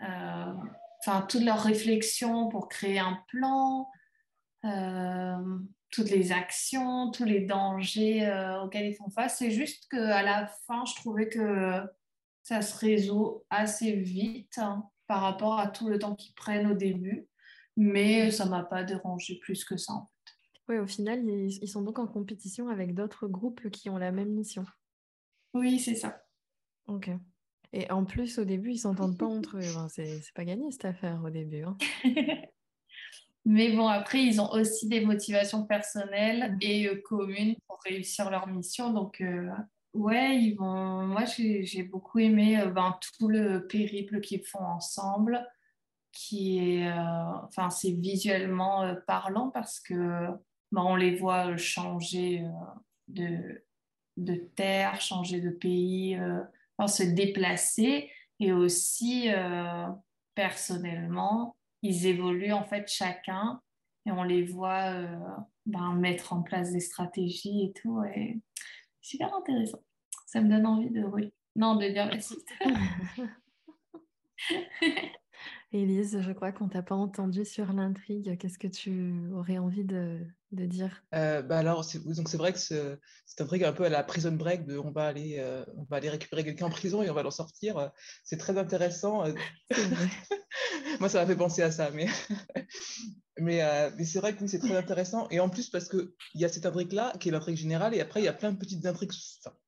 [0.00, 3.90] Enfin, toutes leurs réflexions pour créer un plan,
[4.62, 8.30] toutes les actions, tous les dangers
[8.62, 9.38] auxquels ils font face.
[9.38, 11.82] C'est juste qu'à la fin, je trouvais que
[12.42, 16.74] ça se résout assez vite hein, par rapport à tout le temps qu'ils prennent au
[16.74, 17.26] début.
[17.76, 19.92] Mais ça ne m'a pas dérangé plus que ça.
[19.92, 20.32] En fait.
[20.68, 24.30] Oui, au final, ils, sont donc en compétition avec d'autres groupes qui ont la même
[24.30, 24.64] mission.
[25.54, 26.22] Oui, c'est ça.
[26.86, 27.10] Ok.
[27.72, 29.68] Et en plus, au début, ils s'entendent pas entre eux.
[29.70, 31.62] Enfin, c'est pas gagné cette affaire au début.
[31.62, 31.76] Hein.
[33.46, 38.46] Mais bon, après, ils ont aussi des motivations personnelles et euh, communes pour réussir leur
[38.46, 38.92] mission.
[38.92, 39.48] Donc, euh,
[39.94, 41.06] ouais, ils vont.
[41.06, 45.46] Moi, j'ai beaucoup aimé euh, ben, tout le périple qu'ils font ensemble,
[46.12, 46.92] qui est.
[46.92, 49.94] Enfin, c'est visuellement parlant parce que
[50.72, 52.44] ben, on les voit changer
[53.08, 53.64] de,
[54.18, 56.18] de terre, changer de pays,
[56.86, 59.28] se déplacer et aussi
[60.34, 63.60] personnellement ils évoluent en fait chacun
[64.06, 65.18] et on les voit euh,
[65.66, 68.02] ben, mettre en place des stratégies et tout.
[68.14, 68.40] Et
[69.00, 69.82] super intéressant.
[70.26, 71.04] Ça me donne envie de,
[71.56, 72.48] non, de dire la suite.
[75.72, 78.36] Élise, je crois qu'on t'a pas entendu sur l'intrigue.
[78.38, 81.02] Qu'est-ce que tu aurais envie de, de dire?
[81.14, 83.88] Euh, bah alors, c'est, donc c'est vrai que c'est, c'est un truc un peu à
[83.88, 87.02] la prison break de on va aller, euh, on va aller récupérer quelqu'un en prison
[87.02, 87.90] et on va l'en sortir.
[88.24, 89.24] C'est très intéressant.
[91.00, 92.06] Moi, ça m'a fait penser à ça, mais,
[93.38, 95.28] mais, euh, mais c'est vrai que c'est très intéressant.
[95.30, 98.20] Et en plus, parce qu'il y a cette intrigue-là, qui est l'intrigue générale, et après,
[98.20, 99.12] il y a plein de petites intrigues,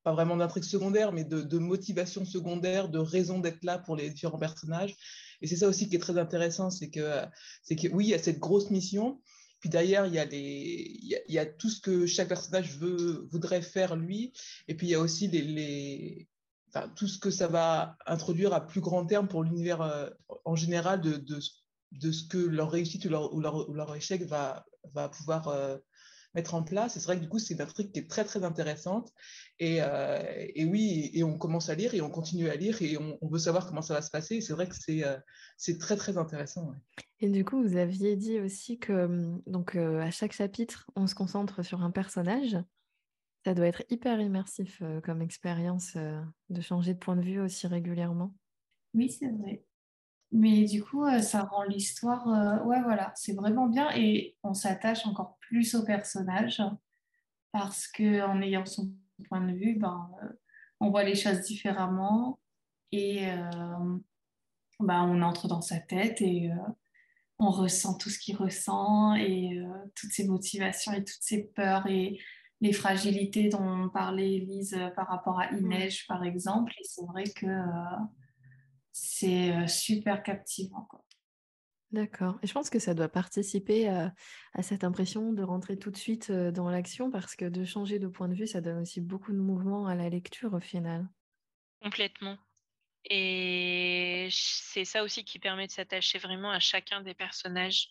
[0.02, 4.10] pas vraiment d'intrigues secondaires, mais de, de motivation secondaire, de raison d'être là pour les
[4.10, 4.96] différents personnages.
[5.40, 7.22] Et c'est ça aussi qui est très intéressant, c'est que,
[7.62, 9.20] c'est que oui, il y a cette grosse mission,
[9.62, 13.28] puis derrière, il y, a les, il, y a, tout ce que chaque personnage veut,
[13.30, 14.32] voudrait faire lui.
[14.66, 16.28] Et puis il y a aussi les,
[16.68, 20.10] enfin, tout ce que ça va introduire à plus grand terme pour l'univers euh,
[20.44, 21.38] en général de, de,
[21.92, 25.46] de, ce que leur réussite ou leur, ou leur, ou leur échec va, va pouvoir
[25.46, 25.78] euh,
[26.34, 26.94] mettre en place.
[26.94, 29.12] c'est vrai que du coup, c'est une intrigue qui est très, très intéressante.
[29.58, 30.22] Et, euh,
[30.54, 33.38] et, oui, et on commence à lire et on continue à lire et on, veut
[33.38, 34.40] savoir comment ça va se passer.
[34.40, 35.16] c'est vrai que c'est euh,
[35.56, 36.72] c'est très, très intéressant.
[37.20, 41.14] Et du coup, vous aviez dit aussi que donc, euh, à chaque chapitre, on se
[41.14, 42.56] concentre sur un personnage.
[43.44, 48.32] Ça doit être hyper immersif comme expérience de changer de point de vue aussi régulièrement.
[48.94, 49.64] Oui, c'est vrai.
[50.32, 54.54] Mais du coup, euh, ça rend l'histoire, euh, ouais, voilà, c'est vraiment bien et on
[54.54, 56.62] s'attache encore plus au personnage
[57.52, 58.90] parce que en ayant son
[59.28, 60.28] point de vue, ben, euh,
[60.80, 62.40] on voit les choses différemment
[62.92, 63.26] et
[64.80, 66.50] ben, on entre dans sa tête et
[67.38, 69.62] on ressent tout ce qu'il ressent et
[69.94, 72.18] toutes ses motivations et toutes ses peurs et
[72.60, 76.72] les fragilités dont parlait Elise par rapport à Inej, par exemple.
[76.80, 77.46] Et c'est vrai que
[78.92, 80.88] c'est euh, super captivant.
[81.90, 82.38] D'accord.
[82.42, 84.12] Et je pense que ça doit participer à,
[84.62, 88.08] cette impression de rentrer tout de suite euh, dans l'action parce que de changer de
[88.08, 91.06] point de vue, ça donne aussi beaucoup de mouvement à la lecture au final.
[91.82, 92.38] Complètement.
[93.10, 97.88] Et c'est ça aussi qui permet de s'attacher vraiment à chacun des personnages.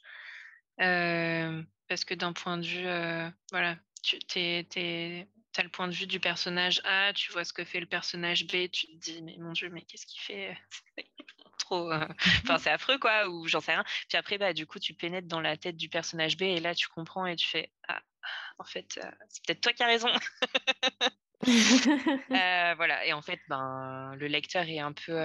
[0.79, 5.93] Euh, parce que d'un point de vue, voilà, tu es, tu as le point de
[5.93, 9.21] vue du personnage A, tu vois ce que fait le personnage B, tu te dis,
[9.21, 10.57] mais mon Dieu, mais qu'est-ce qu'il fait
[11.59, 11.91] Trop.
[11.91, 12.07] Euh,
[12.43, 13.83] enfin, c'est affreux, quoi, ou j'en sais rien.
[14.09, 16.73] Puis après, bah, du coup, tu pénètres dans la tête du personnage B et là,
[16.73, 18.01] tu comprends et tu fais, ah,
[18.57, 20.09] en fait, euh, c'est peut-être toi qui as raison.
[21.43, 25.19] Euh, voilà, et en fait, ben, le lecteur est un peu.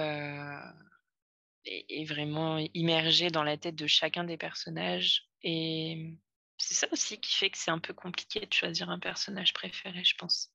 [1.63, 5.27] est, vraiment immergé dans la tête de chacun des personnages.
[5.43, 6.17] Et
[6.57, 10.03] c'est ça aussi qui fait que c'est un peu compliqué de choisir un personnage préféré,
[10.03, 10.53] je pense.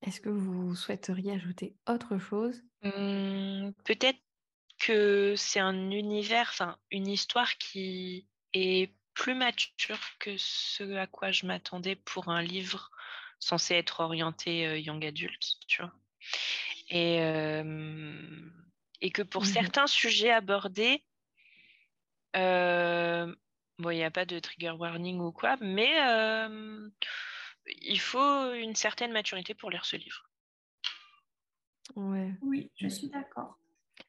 [0.00, 2.62] Est-ce que vous souhaiteriez ajouter autre chose?
[2.82, 4.20] Mmh, Peut-être
[4.78, 11.32] que c'est un univers, enfin une histoire qui est plus mature que ce à quoi
[11.32, 12.90] je m'attendais pour un livre
[13.40, 15.92] censé être orienté euh, young adult, tu vois.
[16.90, 17.20] Et,
[19.00, 21.02] et que pour mmh certains sujets abordés,
[22.36, 23.34] euh,
[23.78, 25.92] Bon, il n'y a pas de trigger warning ou quoi, mais
[27.82, 30.30] il faut une certaine maturité pour lire ce livre.
[31.94, 32.32] Ouais.
[32.42, 33.58] Oui, je suis d'accord.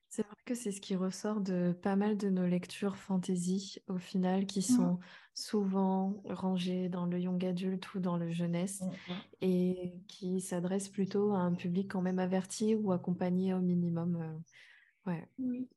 [0.10, 3.99] C'est vrai que c'est ce qui ressort de pas mal de nos lectures fantasy au
[3.99, 4.75] final, qui mmh.
[4.77, 4.99] sont
[5.36, 9.15] souvent rangées dans le young adulte ou dans le jeunesse, mmh, mmh.
[9.41, 14.15] et qui s'adressent plutôt à un public quand même averti ou accompagné au minimum.
[14.15, 15.27] Euh, ouais.
[15.38, 15.67] Oui.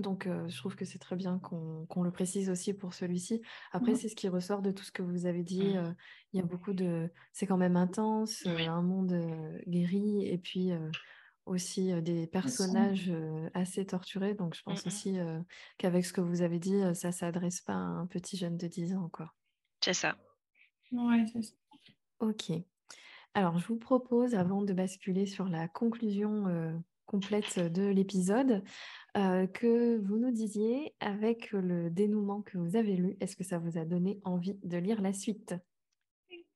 [0.00, 3.42] Donc, je trouve que c'est très bien qu'on le précise aussi pour celui-ci.
[3.72, 3.96] Après, mmh.
[3.96, 5.76] c'est ce qui ressort de tout ce que vous avez dit.
[5.76, 5.94] Mmh.
[6.32, 7.10] Il y a beaucoup de...
[7.32, 9.14] C'est quand même intense, un monde
[9.66, 10.70] guéri, et puis
[11.46, 13.12] aussi des personnages
[13.54, 14.34] assez torturés.
[14.34, 15.16] Donc, je pense mmh aussi
[15.78, 18.66] qu'avec ce que vous avez dit, ça ne s'adresse pas à un petit jeune de
[18.66, 19.10] 10 ans.
[19.80, 20.16] C'est ça.
[20.92, 21.54] Oui, c'est ça.
[22.20, 22.50] Ok.
[23.34, 26.72] Alors, je vous propose, avant de basculer sur la conclusion euh,
[27.08, 28.62] complète de l'épisode,
[29.16, 33.58] euh, que vous nous disiez, avec le dénouement que vous avez lu, est-ce que ça
[33.58, 35.54] vous a donné envie de lire la suite?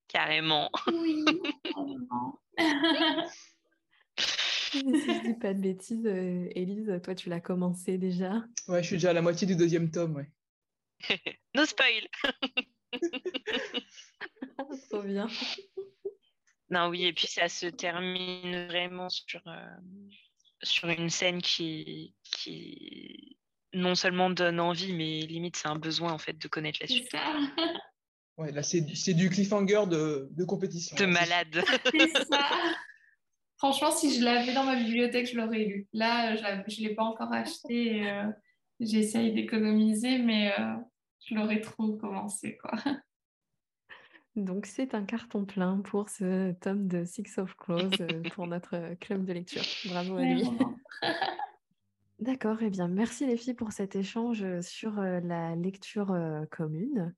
[0.06, 0.70] Carrément.
[0.86, 1.24] Oui,
[1.64, 2.38] carrément.
[4.72, 8.42] Si je dis pas de bêtises, euh, Élise, toi, tu l'as commencé déjà?
[8.68, 10.30] Ouais, je suis déjà à la moitié du deuxième tome, ouais.
[11.54, 12.08] no spoil.
[14.88, 15.28] Trop bien.
[16.70, 19.76] Non, oui, et puis ça se termine vraiment sur, euh,
[20.62, 23.36] sur une scène qui, qui
[23.74, 26.94] non seulement donne envie, mais limite c'est un besoin en fait de connaître la C'est
[26.94, 27.10] suite.
[27.10, 27.34] ça.
[28.38, 30.96] Ouais, là, c'est du- c'est du cliffhanger de, de compétition.
[30.96, 31.62] De là, malade.
[31.90, 32.48] C'est ça.
[33.58, 35.86] Franchement, si je l'avais dans ma bibliothèque, je l'aurais lu.
[35.92, 36.42] Là, je
[36.82, 37.98] ne l'ai pas encore acheté.
[37.98, 38.24] et, euh,
[38.80, 40.74] J'essaye d'économiser, mais euh,
[41.28, 42.56] je l'aurais trop commencé.
[42.56, 42.72] Quoi.
[44.36, 48.94] Donc, c'est un carton plein pour ce tome de Six of Crows euh, pour notre
[49.00, 49.62] club de lecture.
[49.90, 50.48] Bravo à lui.
[52.18, 57.14] D'accord, eh bien, merci les filles pour cet échange sur euh, la lecture euh, commune.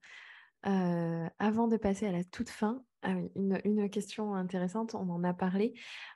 [0.66, 5.11] Euh, avant de passer à la toute fin, ah oui, une, une question intéressante, on
[5.11, 5.74] en a parlé.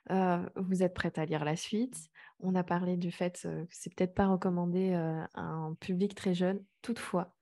[0.09, 1.95] Euh, vous êtes prête à lire la suite?
[2.39, 6.15] On a parlé du fait euh, que c'est peut-être pas recommandé euh, à un public
[6.15, 6.63] très jeune.
[6.81, 7.35] Toutefois,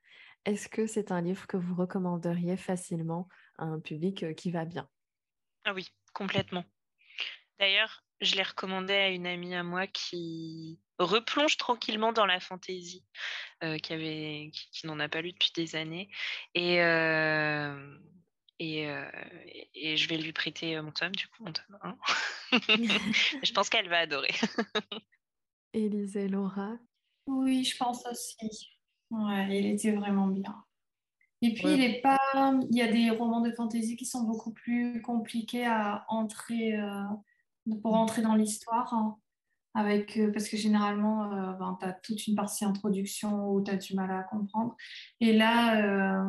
[0.47, 4.65] est-ce que c'est un livre que vous recommanderiez facilement à un public euh, qui va
[4.65, 4.89] bien?
[5.65, 6.63] Ah oui, complètement.
[7.59, 13.05] D'ailleurs, je l'ai recommandé à une amie à moi qui replonge tranquillement dans la fantaisie,
[13.63, 16.09] euh, qui, avait, qui, qui n'en a pas lu depuis des années.
[16.55, 17.97] Et, euh,
[18.59, 19.09] et, euh,
[19.45, 21.97] et- et je vais lui prêter mon tome, du coup, mon tome 1.
[23.43, 24.33] je pense qu'elle va adorer.
[25.71, 26.77] Élise et Laura?
[27.27, 28.76] Oui, je pense aussi.
[29.11, 30.63] Ouais, il était vraiment bien.
[31.41, 31.75] Et puis, Ouais.
[31.75, 32.19] il est pas...
[32.69, 37.03] il y a des romans de fantasy qui sont beaucoup plus compliqués à entrer, euh,
[37.81, 38.93] pour entrer dans l'histoire.
[38.93, 39.17] hein,
[39.73, 43.69] avec, euh, parce que généralement, euh, ben, tu as toute une partie introduction où tu
[43.69, 44.75] as du mal à comprendre.
[45.19, 46.25] Et là,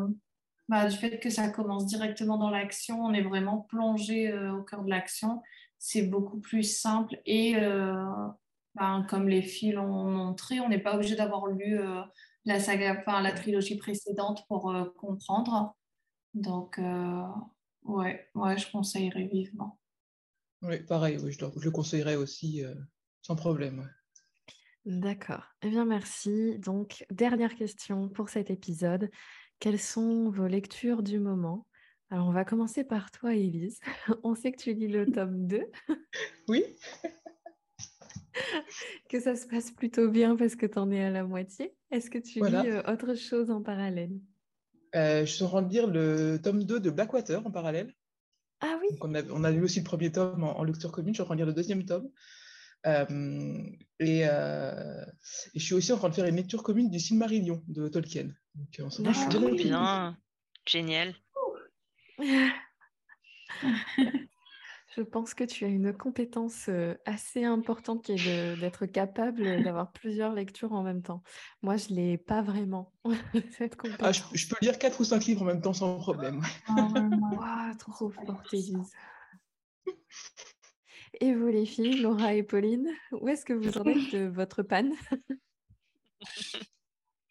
[0.69, 4.85] bah, du fait que ça commence directement dans l'action, on est vraiment plongé au cœur
[4.85, 5.43] de l'action.
[5.79, 7.55] C'est beaucoup plus simple et
[8.75, 11.81] ben, comme les filles l'ont montré, on n'est pas obligé d'avoir lu
[12.44, 15.77] la saga, enfin la trilogie précédente pour euh, comprendre.
[16.35, 17.22] Donc, euh,
[17.85, 19.79] ouais, ouais, je conseillerais vivement.
[20.62, 22.74] Oui, pareil, oui, je, le- je le conseillerais aussi euh,
[23.22, 23.79] sans problème.
[23.81, 23.87] ouais.
[24.85, 25.44] D'accord.
[25.62, 26.59] Eh bien, merci.
[26.59, 29.11] Donc, dernière question pour cet épisode.
[29.59, 31.66] Quelles sont vos lectures du moment?
[32.11, 33.81] Alors, on va commencer par toi, Élise.
[34.22, 35.66] On sait que tu lis le tome 2,
[36.48, 36.64] Oui,
[39.09, 41.74] que ça se passe plutôt bien parce que tu en es à la moitié.
[41.90, 42.62] Est-ce que tu Voilà.
[42.62, 44.18] lis euh, autre chose en parallèle?
[44.94, 47.94] Euh, je suis en train de lire le tome 2 de Blackwater en parallèle.
[48.61, 51.14] Ah oui on, a, on a lu aussi le premier tome en, en lecture commune,
[51.14, 52.11] je suis en train de lire le deuxième tome.
[52.87, 53.62] Euh,
[53.98, 55.05] et, euh,
[55.55, 58.29] et je suis aussi en train de faire une lecture commune du Silmarillion de Tolkien.
[58.55, 60.18] Donc, en ce moment, je suis Ah, Trop bien.
[60.66, 61.14] Génial.
[64.99, 66.69] Je pense que tu as une compétence
[67.07, 71.23] assez importante qui est de- d'être capable d'avoir plusieurs lectures en même temps.
[71.63, 72.93] Moi, je ne l'ai pas vraiment,
[73.57, 74.25] cette Ah, compétence.
[74.33, 76.41] je, je peux lire 4 ou 5 livres en même temps sans problème.
[76.67, 78.81] Ah, trop possible.
[78.81, 78.93] Élise.
[81.21, 84.65] Et vous, les filles, Laura et Pauline, où est-ce que vous en êtes de votre
[84.65, 84.95] panne?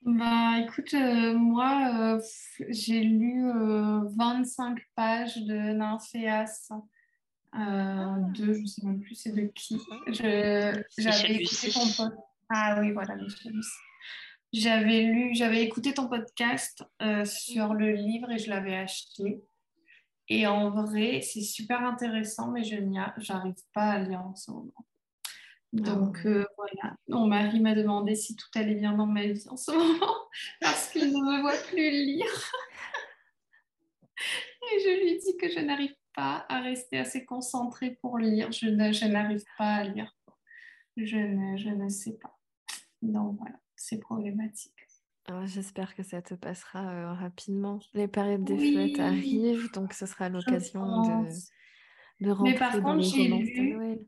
[0.04, 2.22] Bah, écoute, euh, moi, euh,
[2.70, 6.72] j'ai lu euh, 25 pages de Nymphéas,
[7.56, 9.80] euh, de, je sais même plus c'est de qui.
[10.08, 12.18] Je, j'avais écouté ton podcast.
[12.50, 13.70] Ah oui, voilà, Michel Lucie.
[14.54, 19.42] J'avais lu, j'avais écouté ton podcast euh, sur le livre et je l'avais acheté.
[20.30, 22.78] Et en vrai, c'est super intéressant, mais je
[23.18, 24.74] j'arrive pas à lire en ce moment.
[25.74, 26.32] Donc ouais.
[26.32, 29.72] euh, voilà, mon mari m'a demandé si tout allait bien dans ma vie en ce
[29.72, 30.16] moment
[30.62, 32.52] parce qu'il ne me voit plus lire.
[34.74, 38.52] Et je lui dis que je n'arrive pas à rester assez concentrée pour lire.
[38.52, 40.14] Je, ne- je n'arrive pas à lire.
[40.98, 42.36] Je ne, je ne sais pas.
[43.04, 44.74] Donc voilà, c'est problématique.
[45.30, 47.80] Ah, J'espère que ça te passera euh, rapidement.
[47.94, 52.82] Les périodes des Oui, fêtes arrivent, donc ce sera l'occasion de, de Mais par rentrer
[52.82, 54.06] dans contre, les j'ai de lu- Noël.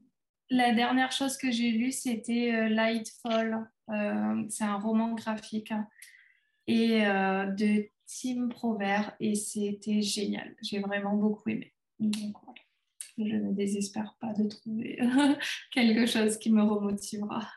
[0.50, 3.70] La dernière chose que j'ai lue, c'était euh, Lightfall.
[3.90, 5.88] Euh, c'est un roman graphique hein,
[6.66, 10.56] et euh, de Tim Provert et c'était génial.
[10.64, 11.72] J'ai vraiment beaucoup aimé.
[12.00, 12.62] Donc voilà,
[13.18, 15.00] je ne désespère pas de trouver
[15.72, 17.48] quelque chose qui me remotivera.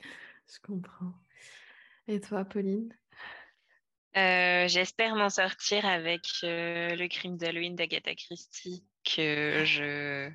[0.00, 1.14] Je comprends.
[2.08, 2.94] Et toi, Pauline?
[4.14, 10.30] J'espère m'en sortir avec le crime d'Halloween d'Agatha Christie que je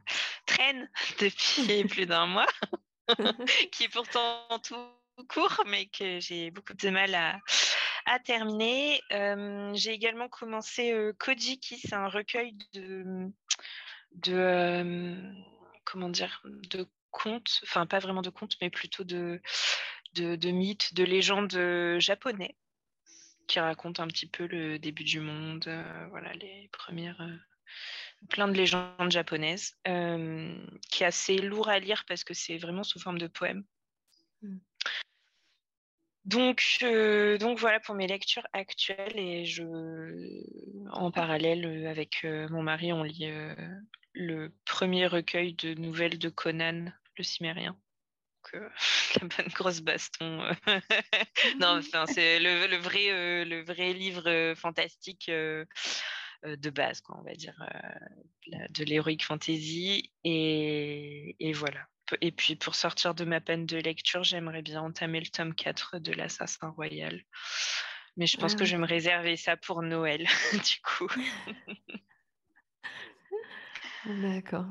[0.46, 0.90] traîne
[1.20, 2.48] depuis plus d'un mois,
[3.72, 4.76] qui est pourtant tout
[5.30, 7.40] court, mais que j'ai beaucoup de mal à,
[8.06, 9.02] à terminer.
[9.74, 13.30] j'ai également commencé Kojiki, c'est un recueil de,
[14.12, 15.16] de
[15.84, 19.42] comment dire, de contes, enfin pas vraiment de contes, mais plutôt de,
[20.14, 22.56] de, mythes, de légendes japonais
[23.48, 25.70] qui racontent un petit peu le début du monde,
[26.10, 27.22] voilà les premières
[28.30, 33.00] plein de légendes japonaises, qui est assez lourd à lire parce que c'est vraiment sous
[33.00, 33.64] forme de poème.
[36.26, 36.84] Donc,
[37.40, 39.64] donc voilà pour mes lectures actuelles et je,
[40.92, 43.32] en parallèle avec mon mari, on lit
[44.14, 47.78] le premier recueil de nouvelles de Conan, le Cimérien.
[49.22, 50.38] la bonne grosse baston.
[51.60, 57.56] non, enfin, c'est le, vrai, le vrai livre fantastique de base, quoi, on va dire,
[58.70, 60.12] de l'heroic fantasy.
[60.24, 61.86] Et, voilà.
[62.22, 66.00] Et puis pour sortir de ma peine de lecture, j'aimerais bien entamer le tome 4
[66.00, 67.24] de l'Assassin Royal.
[68.18, 68.66] Mais je pense que ah.
[68.66, 71.08] je vais me réserver ça pour Noël, du coup.
[74.06, 74.68] D'accord.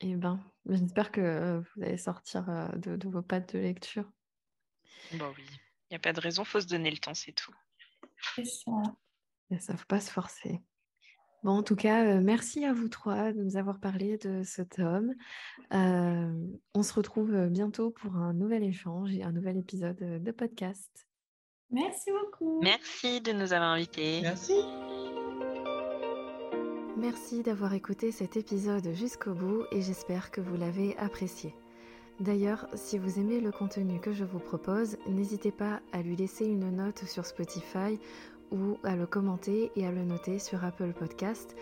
[0.00, 2.44] Eh ben, j'espère que vous allez sortir
[2.76, 4.04] de, vos pattes de lecture.
[5.12, 7.54] Bon oui, il n'y a pas de raison, faut se donner le temps, c'est tout.
[8.34, 8.70] C'est ça.
[9.50, 10.60] ne faut pas se forcer.
[11.46, 15.14] Bon, en tout cas, merci à vous trois de nous avoir parlé de ce tome.
[15.70, 21.06] on se retrouve bientôt pour un nouvel échange et un nouvel épisode de podcast.
[21.70, 22.60] Merci beaucoup.
[22.64, 24.22] Merci de nous avoir invités.
[24.22, 24.60] Merci.
[26.96, 31.54] Merci d'avoir écouté cet épisode jusqu'au bout et j'espère que vous l'avez apprécié.
[32.18, 36.46] D'ailleurs, si vous aimez le contenu que je vous propose, n'hésitez pas à lui laisser
[36.46, 38.00] une note sur Spotify
[38.50, 41.56] ou à le commenter et à le noter sur Apple Podcast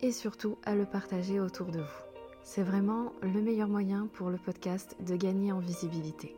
[0.00, 2.02] et surtout à le partager autour de vous.
[2.42, 6.34] C'est vraiment le meilleur moyen pour le podcast de gagner en visibilité.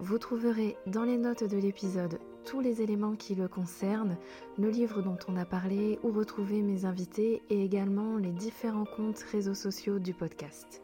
[0.00, 4.16] Vous trouverez dans les notes de l'épisode tous les éléments qui le concernent,
[4.58, 9.24] le livre dont on a parlé, ou retrouver mes invités et également les différents comptes
[9.30, 10.82] réseaux sociaux du podcast.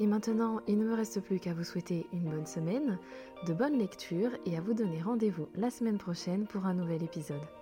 [0.00, 2.98] Et maintenant, il ne me reste plus qu'à vous souhaiter une bonne semaine,
[3.46, 7.59] de bonnes lectures et à vous donner rendez-vous la semaine prochaine pour un nouvel épisode.